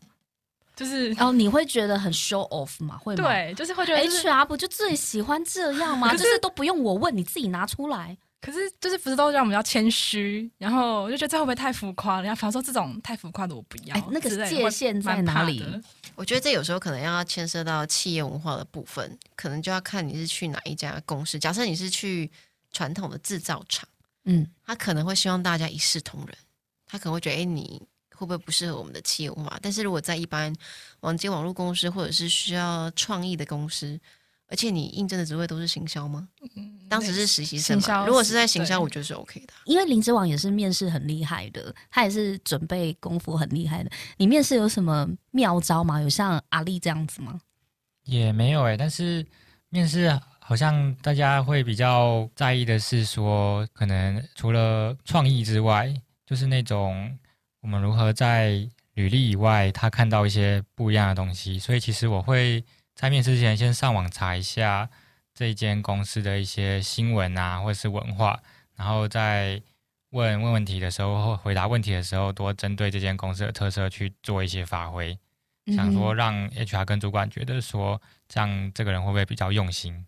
[0.77, 2.97] 就是然后你会觉得很 show off 吗？
[2.97, 3.25] 会吗？
[3.25, 6.13] 对，就是会觉得、就是，，HR 不就最喜欢这样吗？
[6.13, 8.17] 就是是都不用我问，你自己拿出来。
[8.41, 12.23] 可是就是不是都让我们要谦虚，然后我就觉得这会不会太浮夸了？
[12.23, 15.63] 然后反而说这种太浮夸的我不要哎，那个界限在哪里
[16.17, 21.39] 我觉得这有时候可能要牵涉到企业文化的部分，可能就要看你是去哪一家公司。
[21.39, 22.31] 假设你是去
[22.73, 23.89] 传统的制造厂，
[24.25, 26.37] 嗯，他可能会希望大家一视同仁，
[26.87, 27.81] 他可能会觉得，哎，你
[28.15, 29.59] 会不会不适合我们的企业文化？
[29.63, 30.55] 但是如果在一般
[31.01, 33.99] 网接网络公司或者是需要创意的公司，
[34.51, 36.29] 而且你应征的职位都是行销吗？
[36.89, 39.55] 当时是实习生行销嘛，如果是在行销，我觉得是 OK 的。
[39.65, 43.91] 因为林之网也是面试很厉害的，他也是准备功夫很厉害的。
[44.17, 46.01] 你面试有什么妙招吗？
[46.03, 47.41] 有像阿丽这样子吗？
[48.05, 49.25] 也没有诶、但是
[49.69, 55.95] 面试好像大家会比较在意的是说，可能除了创意之外，
[56.27, 57.17] 就是那种
[57.61, 61.57] 我们如何在履历以外，他看到一些不一样的东西。
[61.57, 62.65] 所以其实我会
[63.01, 64.91] 在面试之前先上网查一下
[65.33, 68.39] 这一间公司的一些新闻啊，或者是文化，
[68.77, 69.59] 然后再
[70.11, 75.19] 问问问题的时候或回答问题的时候，多针对这间公司的特色去做一些发挥。
[75.69, 80.05] 想说嗯让 HR 跟主管觉得说，这样这个人会不会比较用心？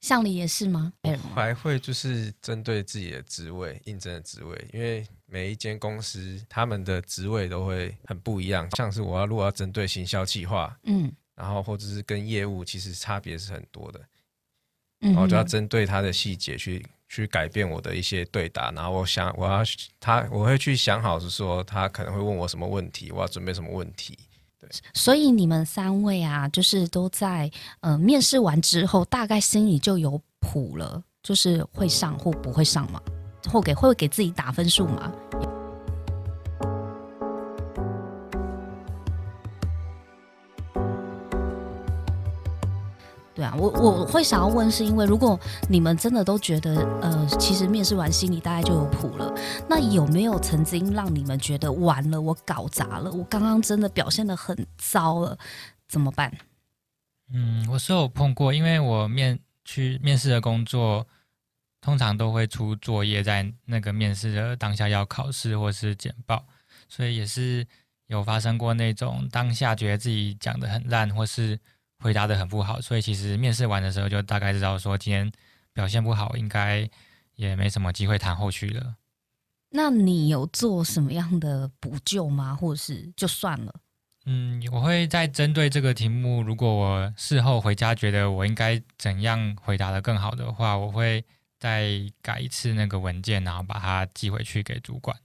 [0.00, 0.92] 像你也是吗？
[1.02, 8.70] 我还会就是针对自己的职位应征的职位，因为每一间公司他们的职位都会很不一样。
[8.76, 14.00] 像是我要如果要针对行销计划，嗯然后或者是跟业务，其实差别是很多的。
[15.04, 18.70] 嗯然后就要针对他的细节去去改变我的一些对答。
[18.70, 19.60] 然后我想我要
[19.98, 24.16] 他我会去想好是说他可能会问我什么问题，我要准备什么问题。
[24.94, 33.02] 所以你们三位啊，就是都在呃面试完之后，大概心里就有谱了，就是会上或不会上嘛，
[33.50, 35.12] 或给会给自己打分数嘛。
[43.34, 49.32] 对啊，我我会想要问，是因为如果你们真的都觉得，呃，其实面试完心里大概就有谱了，
[49.68, 55.38] 那有没有曾经让你们觉得完了，我搞砸了，我刚刚真的表现的很糟了，
[55.88, 56.30] 怎么办？
[57.32, 61.06] 嗯，我是有碰过，因为我面去面试的工作，
[61.80, 66.44] 通常都会出作业，在那个面试的当下要考试或是简报，
[66.86, 67.66] 所以也是
[68.08, 71.58] 有发生过那种当下觉得自己讲的很烂，或是
[72.02, 75.30] 回答的很不好，所以其实面试完的时候就大概知道说今天
[75.72, 76.88] 表现不好，应该
[77.36, 78.96] 也没什么机会谈后续了。
[79.70, 82.54] 那你有做什么样的补救吗？
[82.54, 83.72] 或者是就算了？
[84.26, 91.24] 嗯，我会再针对这个题目，如果我事后回家觉得我应该怎样回答的更好的话，我会
[91.58, 91.88] 再
[92.20, 95.16] 改一次那个文件，然后把它寄回去给主管。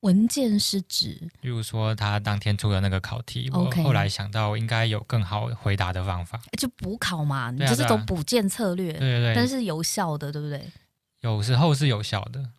[0.00, 6.40] 文件是指例如说，他当天出的那个考题，我 OK 后来想到应该有更好回答的方法。
[6.56, 10.64] 就补考嘛，你这是种补件策略，对对对，但是有效的，对不对？
[11.20, 12.52] 有时候是有效的。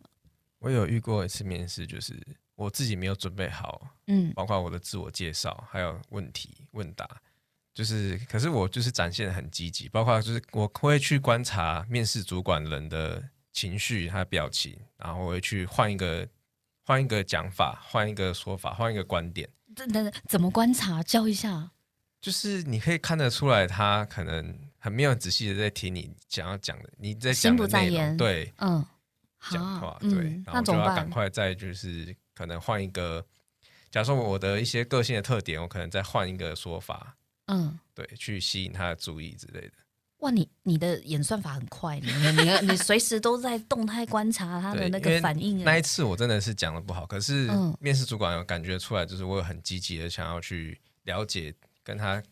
[0.58, 2.14] 我有遇过一次面试，就是
[2.54, 7.08] 我自己没有准备好，嗯包括我的自我介绍，还有问题问答，
[7.72, 16.28] 就是可是我就是展现的很积极，包括就是我会去观察面试主管人的情绪、他的表情，然后我会去换一个
[16.90, 19.48] 换一个讲法，换一个说法，换一个观点。
[19.76, 21.00] 等等等，怎么观察？
[21.04, 21.70] 教一下。
[22.20, 28.84] 就是你可以看得出来，他可能很没有仔细的在听你想要讲的，你在讲的内容，对，嗯，
[29.52, 30.72] 讲话，对，嗯，然后就？
[30.72, 33.24] 要赶快再就是可能换一个，
[33.88, 39.72] 假如说我的一些个性的特点，我可能再换一个说法，嗯，对，去吸引他的注意之类的。
[40.20, 42.10] 哇，你你的演算法很快，你
[42.42, 45.64] 你你随时都在动态观察他的那个反应欸。
[45.64, 52.22] 那一次我真的是讲的不好，可是嗯面试主管有感觉出来，就是我有很积极的想要去了解，跟他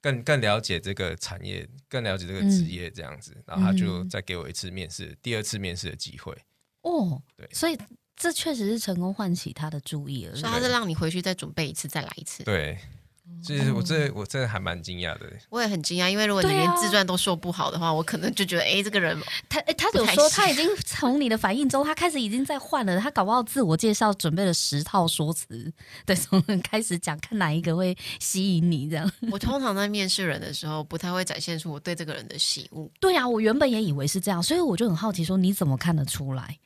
[0.00, 6.36] 更更了解这个产业，更了解这个职业这样子，然后他就嗯再给我一次面试，第二次面试的机会。
[6.82, 7.78] 哦，对所以
[8.16, 10.34] 这确实是成功唤起他的注意了。
[10.34, 12.42] 所以他是让你回去再准备一次，再来一次。
[12.44, 12.78] 对，
[13.42, 15.26] 就是我这我真的还蛮惊讶的。
[15.50, 19.16] 我也很惊讶，因为如果你连自传都说不好的话，我可能就觉得，哎，这个人
[19.48, 25.72] 他诶他有说他已经从你的反应中，他开始已经在换了，他搞不好自我介绍准备了十套说辞，
[26.04, 29.10] 对，从开始讲，看哪一个会吸引你这样。
[29.30, 32.90] 我通常在面试人的时候，不太会展现出我对这个人的喜恶。
[33.00, 36.58] 对啊，我原本也以为是这样，所以我就很好奇，说你怎么看得出来？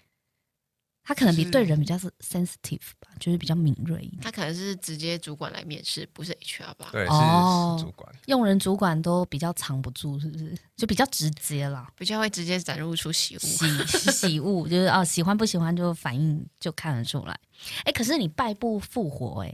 [1.11, 4.23] 他可能比对人比较是 sensitive 吧，就是比较敏锐一点。
[4.23, 6.91] 他可能是直接主管来面试，不是 HR 吧？
[6.93, 8.15] 对，是哦是主管。
[8.27, 10.57] 用人主管都比较藏不住，是不是？
[10.77, 13.41] 就比较直接啦，比较会直接展露出喜恶。
[13.41, 13.67] 喜
[14.13, 17.37] 喜恶 就是啊，喜欢不喜欢就反应就看得出来。
[17.83, 19.53] 哎，可是你败不复活、哎，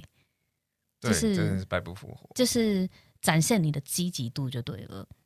[1.01, 2.29] 对，就是真的是败不复活。
[2.35, 2.87] 就是
[3.23, 5.01] 展现你的积极度就对了。
[5.01, 5.17] 嗯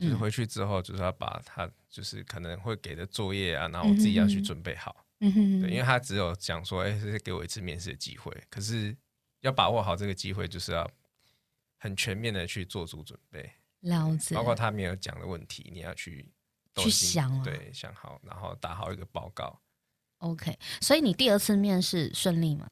[0.00, 4.94] 就是回去之后，就是要把他就是可能会给的作业啊，然后我自己要去准备好。
[5.20, 8.96] 嗯哼对，因为他只有讲说，哎、这是给我一次面试的机会，可是
[9.40, 10.88] 要把握好这个机会，就是要
[11.78, 13.50] 很全面的去做足准备，
[13.80, 16.30] 了解，包括他没有讲的问题，你要去
[16.76, 19.60] 去想啊对，想好，然后打好一个报告。
[20.18, 20.56] OK。
[20.80, 22.68] 所以你第二次面试顺利吗？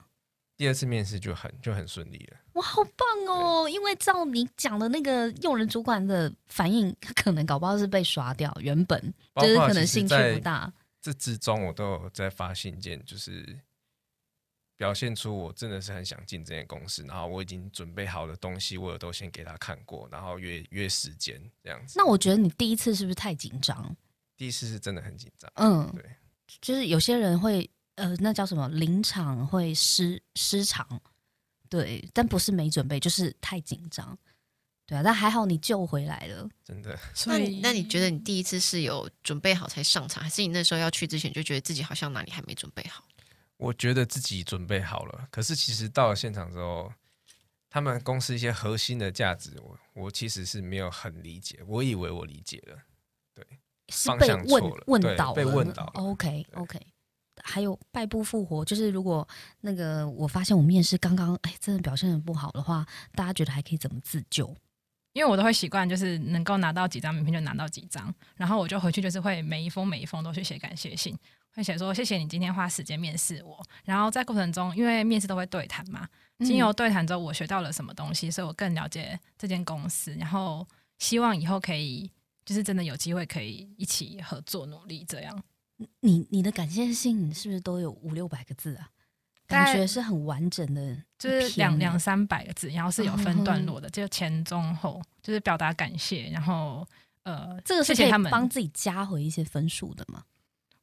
[0.56, 3.68] 第二次面试就很就很顺利了，哇，好棒哦！
[3.68, 8.98] 因为照你讲的那个用人主管的反应，他可能搞不好是被刷掉，原本
[9.34, 10.72] 就是可能兴趣不大。
[11.06, 13.60] 这之中我都有在发信件，就是
[14.76, 21.94] 表现出我真的是很想进这间公司，然后我已经准备好的东西，我有都先给他看过，然后约约时间这样子。
[21.96, 23.96] 那我觉得你第一次是不是太紧张？
[24.36, 26.16] 第一次是真的很紧张，嗯，对，
[26.60, 31.00] 就是有些人会呃，那叫什么临场会失失常，
[31.68, 34.18] 对，但不是没准备，就是太紧张。
[34.86, 36.48] 对啊，但还好你救回来了。
[36.64, 43.04] 真的 那所以你那你觉得你第一次是有准备好才上场，还是你那时候要去之前就觉得自己好像哪里还没准备好？
[43.56, 46.92] 我觉得自己准备好了，可是其实到了现场之后，
[47.70, 52.76] 他们公司一些核心的价值，我我其实是没有很理解，我以为我理解了，
[53.88, 56.78] 是被方向错问了问倒，被问倒了 OK OK
[57.42, 59.26] 还有败不复活，就是如果
[59.60, 64.54] 那个我发现我面试刚刚哎真的表现的不好的话，大家觉得还可以怎么自救？
[65.16, 71.16] 因为我都会习惯，就是能够拿到几张名片就拿到几张，然后我就回去就是会每一封每一封都去写感谢信，
[71.54, 76.06] 会写说谢谢你今天花时间面试我，然后在过程中，因为面试都会对谈嘛，
[76.40, 82.10] 经由对谈之后，我学到了什么东西，所以我更了解这间公司，然后希望以后可以
[82.44, 85.42] 就是真的有机会可以一起合作努力这样。
[86.00, 88.90] 你你的感谢信是不是都有五六百个字啊？
[89.46, 96.86] 感觉是很完整的就是两两三百个字，然后是有分段落的，就前中后，就是表达感谢，然后
[97.22, 100.22] 呃，这个是可以帮自己加回一些分数的吗？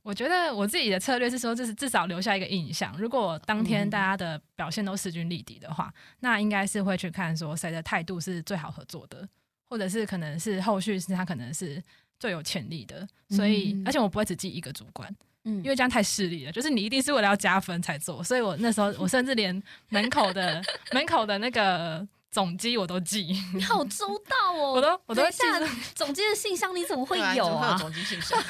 [0.01, 2.93] 我觉得我自己的策略是说，就是至少留下一个印象。
[2.97, 9.25] 如果当天嗯大家的表现都势均力敌的话，那应该是会去看说谁的态度是最好合作的，
[9.69, 11.81] 或者是可能是后续是他可能是
[12.19, 13.07] 最有潜力的。
[13.29, 15.09] 所以，嗯而且我不会只记一个主管，
[15.45, 16.51] 嗯因为这样太势利了。
[16.51, 24.73] 就是你一定是为了要加分才做，所以我那时候我甚至连门口的门口的那个总机我都记，你好周到哦！
[24.73, 27.77] 我都我都记住，总机的信箱你怎么会有啊怎么会有？
[27.77, 28.39] 总机信箱？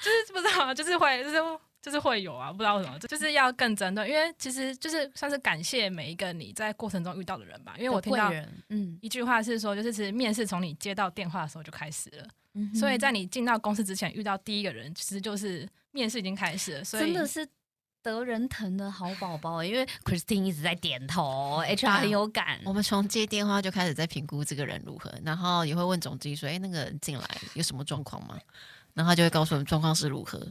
[0.00, 1.36] 就是不知道，就是会，就是
[1.88, 7.74] 就是会有啊，不知道为什么，就是要更针对，因为其实就是算是感谢每一个你在过程中遇到的人吧。
[7.78, 8.30] 因为我听到，
[8.68, 17.48] 嗯，一句话是说，就是其实面试从你接到电话的时候就开始了，嗯所以在你进到公司之前遇到第一个人，其实就是面试已经开始了，所以真的是
[18.02, 22.60] 得人疼的好宝宝，因为 Christine 一直在点头，HR 很有感。
[22.66, 27.24] 我们从接电话就开始在评估这个人如何，然后也会问总经理说：“哎，那个人进来
[27.54, 28.38] 有什么状况吗？”
[28.92, 30.46] 然后他就会告诉我们状况是如何。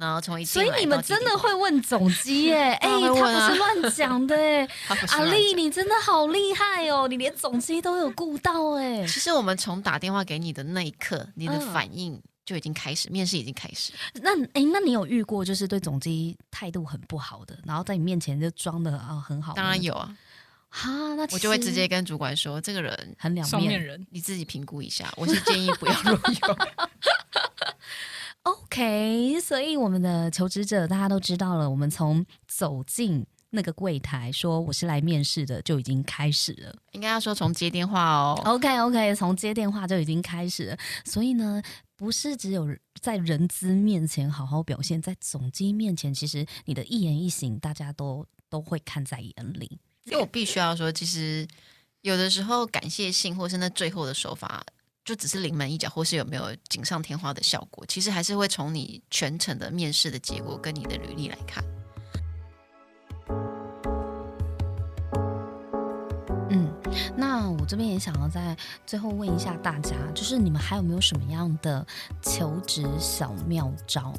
[0.00, 2.72] 然后从一所以你们真的会问总机耶？
[2.80, 4.68] 哎、当然会问啊他不是乱讲的哎。
[5.12, 7.06] 阿丽，你真的好厉害哦！
[7.06, 9.06] 你连总机都有顾到哎。
[9.06, 13.92] 其实我们从打电话给你的那一刻，你的嗯反应就已经开始，面试已经开始。
[14.14, 19.52] 那哎、那你有遇过就是对总机态度很不好的，然后在你面前就装的啊很好？
[19.52, 20.16] 当然有啊，
[20.70, 24.06] 哈，那我就会直接跟主管说，这个人很两双面人。
[24.10, 26.56] 你自己评估一下，我是建议不要录用。
[28.50, 36.74] OK，所以我们的求职者大家都知道了，我们从走进那个柜台说我是来面试的就已经开始了。
[36.92, 40.78] 应该要说从接电话哦，OK OK，从接电话就已经开始了。
[41.04, 41.62] 所以呢，
[41.96, 42.66] 不是只有
[43.00, 49.78] 在人资面前好好表现，在总机面前，其实你的一言一行大家都都会看在眼里。
[50.04, 51.46] 因为我必须要说，其实
[52.02, 54.64] 有的时候感谢信或是那最后的手法，
[55.04, 61.64] 就只是临门一脚，或是有没有锦上添花的效果，其实还是会从你全程的面试的结果跟你的履历来看。
[66.50, 66.72] 嗯，
[67.16, 71.86] 那我这边也想要在最后问一下大家，就是你们还有没有什么样的
[72.20, 74.12] 求职小妙招？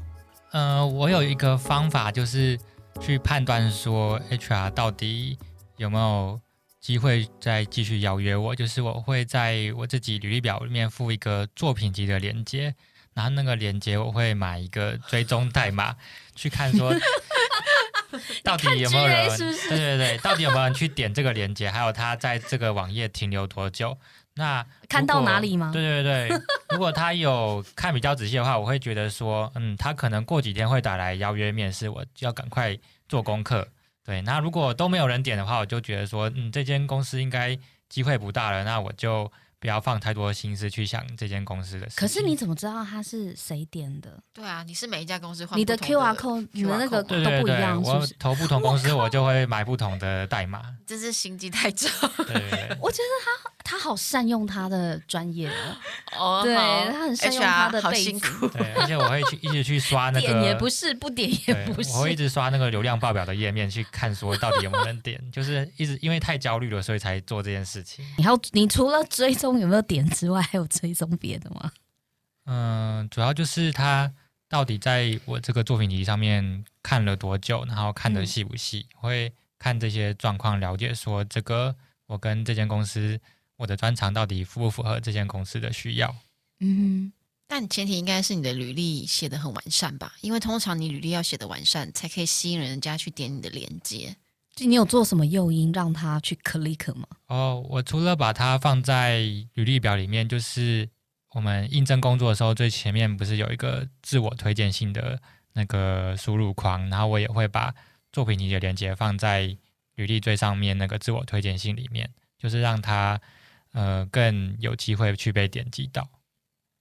[0.52, 2.60] 呃，我有一个方法，就是
[3.00, 5.38] 去判断说 HR 到底
[5.78, 6.40] 有没有
[6.82, 12.74] 机会再继续邀约我，就是我会在我自己履历表里面附一个作品集的连接，
[13.14, 15.96] 然后那个连接我会买一个追踪代码，
[16.36, 16.92] 去看说
[18.44, 23.96] 到底有没有人，是是对对对，到底有没有人去点这个连接，还有他在这个网页停留多久。
[24.34, 32.76] 那看到哪里吗对对对，如果他有看比较仔细的话，我会觉得说，嗯，他可能过几天会打来邀约面试，我就要赶快
[33.08, 33.68] 做功课。
[34.04, 41.96] 对，那如果都没有人点的话，我就觉得说，嗯，这间公司应该机会不大了，那我就不要放太多心思去想这间公司的事。
[42.00, 44.20] 可是你怎么知道他是谁点的？
[44.34, 48.16] 对啊，你是每一家公司换你的 QR code，你的那个都不一样，是不我是？
[48.16, 50.64] 投不同公司，我就会买不同的代码。
[50.88, 51.88] 这是心机太重
[52.26, 52.78] 对对对。
[52.82, 55.50] 我觉得他他好善用他的专业
[56.18, 58.48] 哦，哦对他很善用他的好背景辛苦。
[58.50, 61.92] 对，而且我会去一直去刷那个，点也不是，不点也，不是。
[61.92, 68.06] 我会一直刷那个流量报表的页面去看，说到底有没有人点， 就是一直因为太焦虑了，所以才做这件事情。
[68.18, 71.72] 然后你除了追踪有没有点之外，还有追踪别的吗？
[72.46, 74.12] 嗯，主要就是他
[74.50, 81.76] 到底在我这个作品集上面看了多久，然后看的细不细，我会看这些状况，了解说这个
[82.08, 83.20] 我跟这间公司
[83.62, 86.16] 我的专长到底符不符合这间公司的需要。
[86.62, 87.14] 嗯，
[87.48, 94.16] 但前提应该是你的履历写得很完善吧，因为通常你履历要写得完善，才可以吸引人家去点你的链接。
[94.56, 97.08] 就你有做什么诱因让他去 click 吗？
[97.28, 99.20] 哦，我除了把它放在
[99.54, 100.90] 履历表里面，就是
[101.34, 105.22] 我们应征工作的时候，最前面不是有一个自我推荐信的
[105.54, 107.74] 那个输入框，然后我也会把
[108.12, 109.56] 作品集的链接放在
[109.96, 113.20] 履历最上面那个自我推荐信里面，就是让它
[113.72, 116.08] 呃更有机会去被点击到。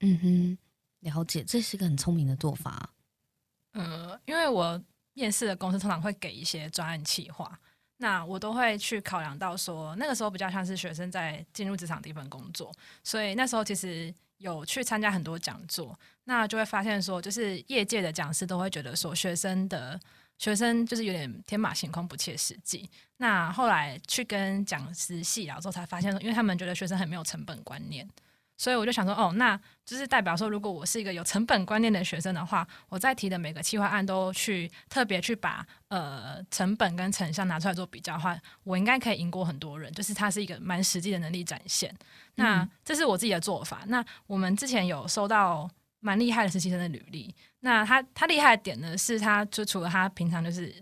[0.00, 0.58] 嗯哼，
[1.00, 2.90] 了解，这是一个很聪明的做法。
[3.72, 7.58] 呃，因为我面试的公司通常会给一些专案企划，
[7.98, 12.72] 那我都会去考量到说，那个时候比较像是学生在进入职场第一份工作，
[13.04, 20.00] 所以那时候其实有去参加很多讲座，那就会发现说，就是业界的讲师都会觉得说，学生的
[20.40, 22.88] 学生就是有点天马行空、不切实际。
[23.18, 28.08] 那后来去跟讲师细聊之后，才发现说，因为他们觉得学生很没有成本观念。
[28.56, 39.92] 所以我就想说，哦，那就是代表说，如果我是一个有成本观念的学生的话，我在提的每个企划案都去特别去把呃成本跟成效拿出来做比较的话，我应该可以赢过很多人。
[39.92, 41.94] 就是它是一个蛮实际的能力展现。
[42.36, 43.82] 那这是我自己的做法。
[43.88, 50.74] 那我们之前有收到蛮厉害的实习生的履历，那他他厉害的点呢，是他就除了他平常就是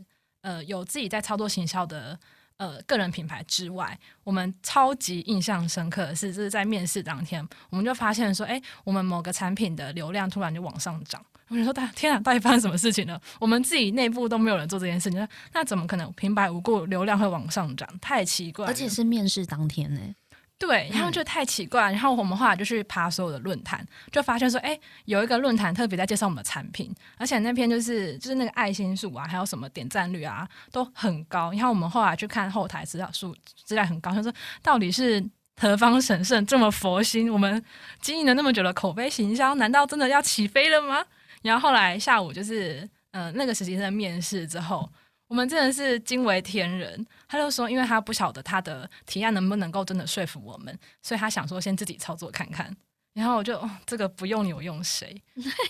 [0.42, 2.18] 呃有自己在操作行销的。
[2.58, 11.24] 呃，个人品牌之外，我们超级印象深刻的是，就是在面试当天，我们就发现说，哎，我们某个产品的流量突然就往上涨。
[11.46, 13.22] 我就说，大天啊，到底发生什么事情了？
[13.38, 17.88] 我们自己内部都没有人做这件事情，那那怎么可能平白无故流量会往上涨？
[18.00, 20.00] 太奇怪了，而且是面试当天呢、
[20.58, 31.52] 对，然后就太奇怪，然后我们后来就去爬所有的论坛，就发现说，哎，有一个论坛特别在介绍我们的产品，而且那篇就是就是那个爱心数啊，还有什么点赞率啊，都很高。
[31.52, 33.32] 然后我们后来去看后台资料数，
[33.64, 35.24] 资料很高，就说到底是
[35.60, 37.32] 何方神圣这么佛心？
[37.32, 37.64] 我们
[38.00, 41.04] 经营了那么久的口碑行销，难道真的要起飞了吗？
[41.42, 44.90] 然后后来下午就是呃那个实习生面试之后。
[45.28, 47.06] 我们真的是惊为天人。
[47.28, 52.74] 他就说，因为他不晓得他的提案能不能够真的说服我们，所以他想说先自己操作看看。
[53.14, 55.20] 然后我就哦，这个不用你，我用谁？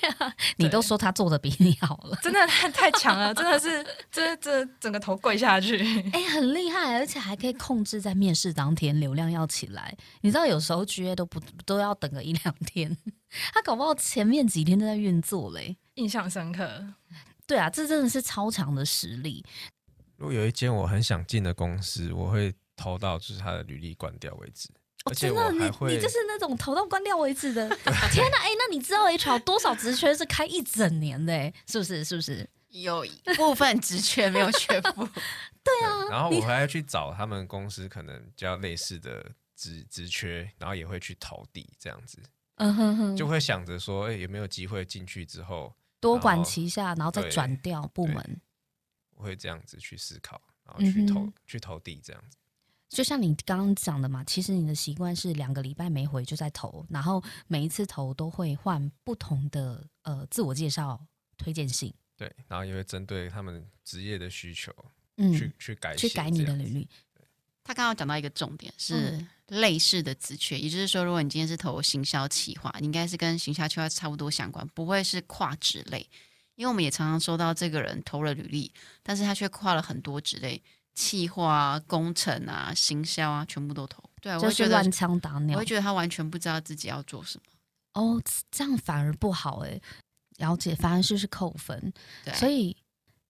[0.59, 5.79] 你都说他做的比你好了，真的太太强了，真的是这这整个头跪下去。
[6.13, 9.97] 哎、很厉害，而且还可以控制在面试当天流量要起来。
[10.21, 12.95] 你知道有时候 GA 都不都要等个一两天，
[13.55, 15.79] 他搞不好前面几天都在运作嘞。
[15.95, 16.85] 印象深刻，
[17.49, 19.45] 对啊，这真的是超强的实力。
[20.17, 24.69] 如果有一间我很想进的公司，我会投到就是他的履历关掉为止。
[25.05, 27.69] 哦，而且真的，你你就是那种投到关掉为止的。
[28.13, 31.53] 天哪，哎、那你知道 HR 多少职缺是开一整年的、欸？
[31.67, 32.05] 是不是？
[32.05, 32.49] 是不是？
[32.69, 35.03] 有一部分职缺没有全部，
[35.65, 39.25] 对啊然后我还要去找他们公司可能比较类似的
[39.57, 42.23] 职职缺，然后也会去投递这样子，
[42.57, 48.41] 嗯哼哼，就会想着说，哎、有没有机会进去之后，多管齐下，然后再对转调部对门。
[49.15, 52.37] 我会这样子去思考，然后去投、嗯去投递这样子。
[52.89, 60.99] 就像你刚刚讲的嘛，其实你的习惯是两个礼拜没回就在投，然后每一次投都会换不同的呃自我介绍
[61.37, 64.73] 推荐信，对，然后也会针对他们职业的需求
[65.17, 66.89] 嗯，去、去改去改你的履历。
[67.69, 76.09] 他刚刚讲到一个重点是类似的职缺，也就是说，如果你今天是投行销企划，你应该是跟行销企划差不多相关，不会是跨职类。
[76.55, 80.63] 因为我们也常常收到这个人投了履历，但是他却跨了很多职类，
[80.95, 84.03] 企划、啊、工程啊、行销啊，全部都投。
[84.23, 85.67] 对，我觉得是乱枪打鸟我会。
[85.67, 87.45] 觉得他完全不知道自己要做什么。
[87.93, 89.79] 哦，这样反而不好哎、
[90.39, 91.93] 了解，反而就是扣分，
[92.25, 92.75] 对，所以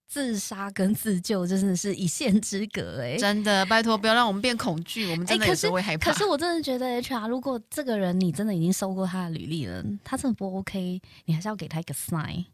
[0.09, 6.11] 自杀跟自救真的是一线之隔哎、真的拜托不要让我们变恐惧，我们真的有时哎可是候会害怕。
[6.11, 12.47] 可是我真的觉得 HR，如果这个人你真的已经收过他的履历了，他真的不 OK，你还是要给他一个 sign，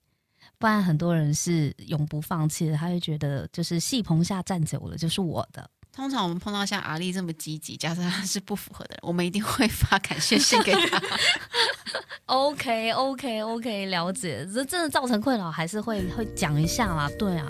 [0.59, 5.71] 不然很多人是永不放弃的，他会觉得就是戏棚下站久了就是我的。
[5.95, 11.01] 通常我们碰到像阿丽这么积极，假设他是不符合的人，我们一定会发感谢信给他。
[12.27, 17.49] OK OK OK，了解，这真的造成困扰，还是会会讲一下啦，对啊。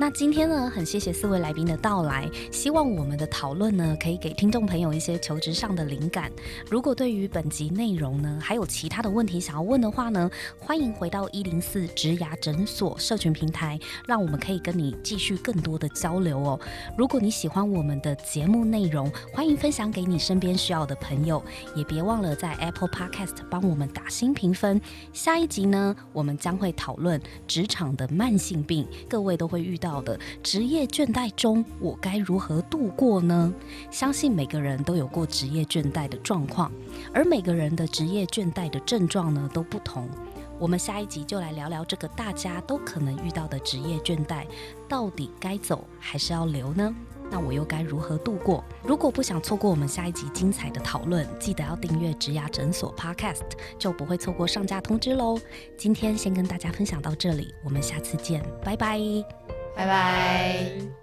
[0.00, 6.32] 那今天呢，很谢谢四位来宾的到来，希望我们的讨论呢，可以给听众朋友一些求职上的灵感。
[6.70, 16.58] 如果对于本集内容呢，还有其他的问题想要问的话呢，欢迎回到一零四植牙诊所社群平台，让我们可以跟你继续更多的交流哦。
[16.96, 21.44] 如果你喜欢我们的节目内容，欢迎分享给你身边需要的朋友，
[21.76, 24.80] 也别忘了在 Apple Podcast 帮我们打新评分。
[25.12, 33.52] 下一集呢，我们将会讨论职场的慢性病，各位都会遇到到的职业倦怠中，我该如何度过呢？
[33.90, 36.70] 相信每个人都有过职业倦怠的状况，
[37.12, 40.08] 而每个人的职业倦怠的症状呢都不同。
[40.60, 44.46] 我们下一集就来聊聊这个大家都可能遇到的职业倦怠，
[44.88, 46.94] 到底该走还是要留呢？
[47.32, 48.62] 那我又该如何度过？
[48.84, 53.42] 如果不想错过我们下一集精彩的讨论，记得要订阅植牙诊所 Podcast，
[53.78, 55.38] 就不会错过上架通知喽。
[55.78, 59.00] 今天先跟大家分享到这里，我们下次见，拜拜
[59.74, 60.99] 拜拜。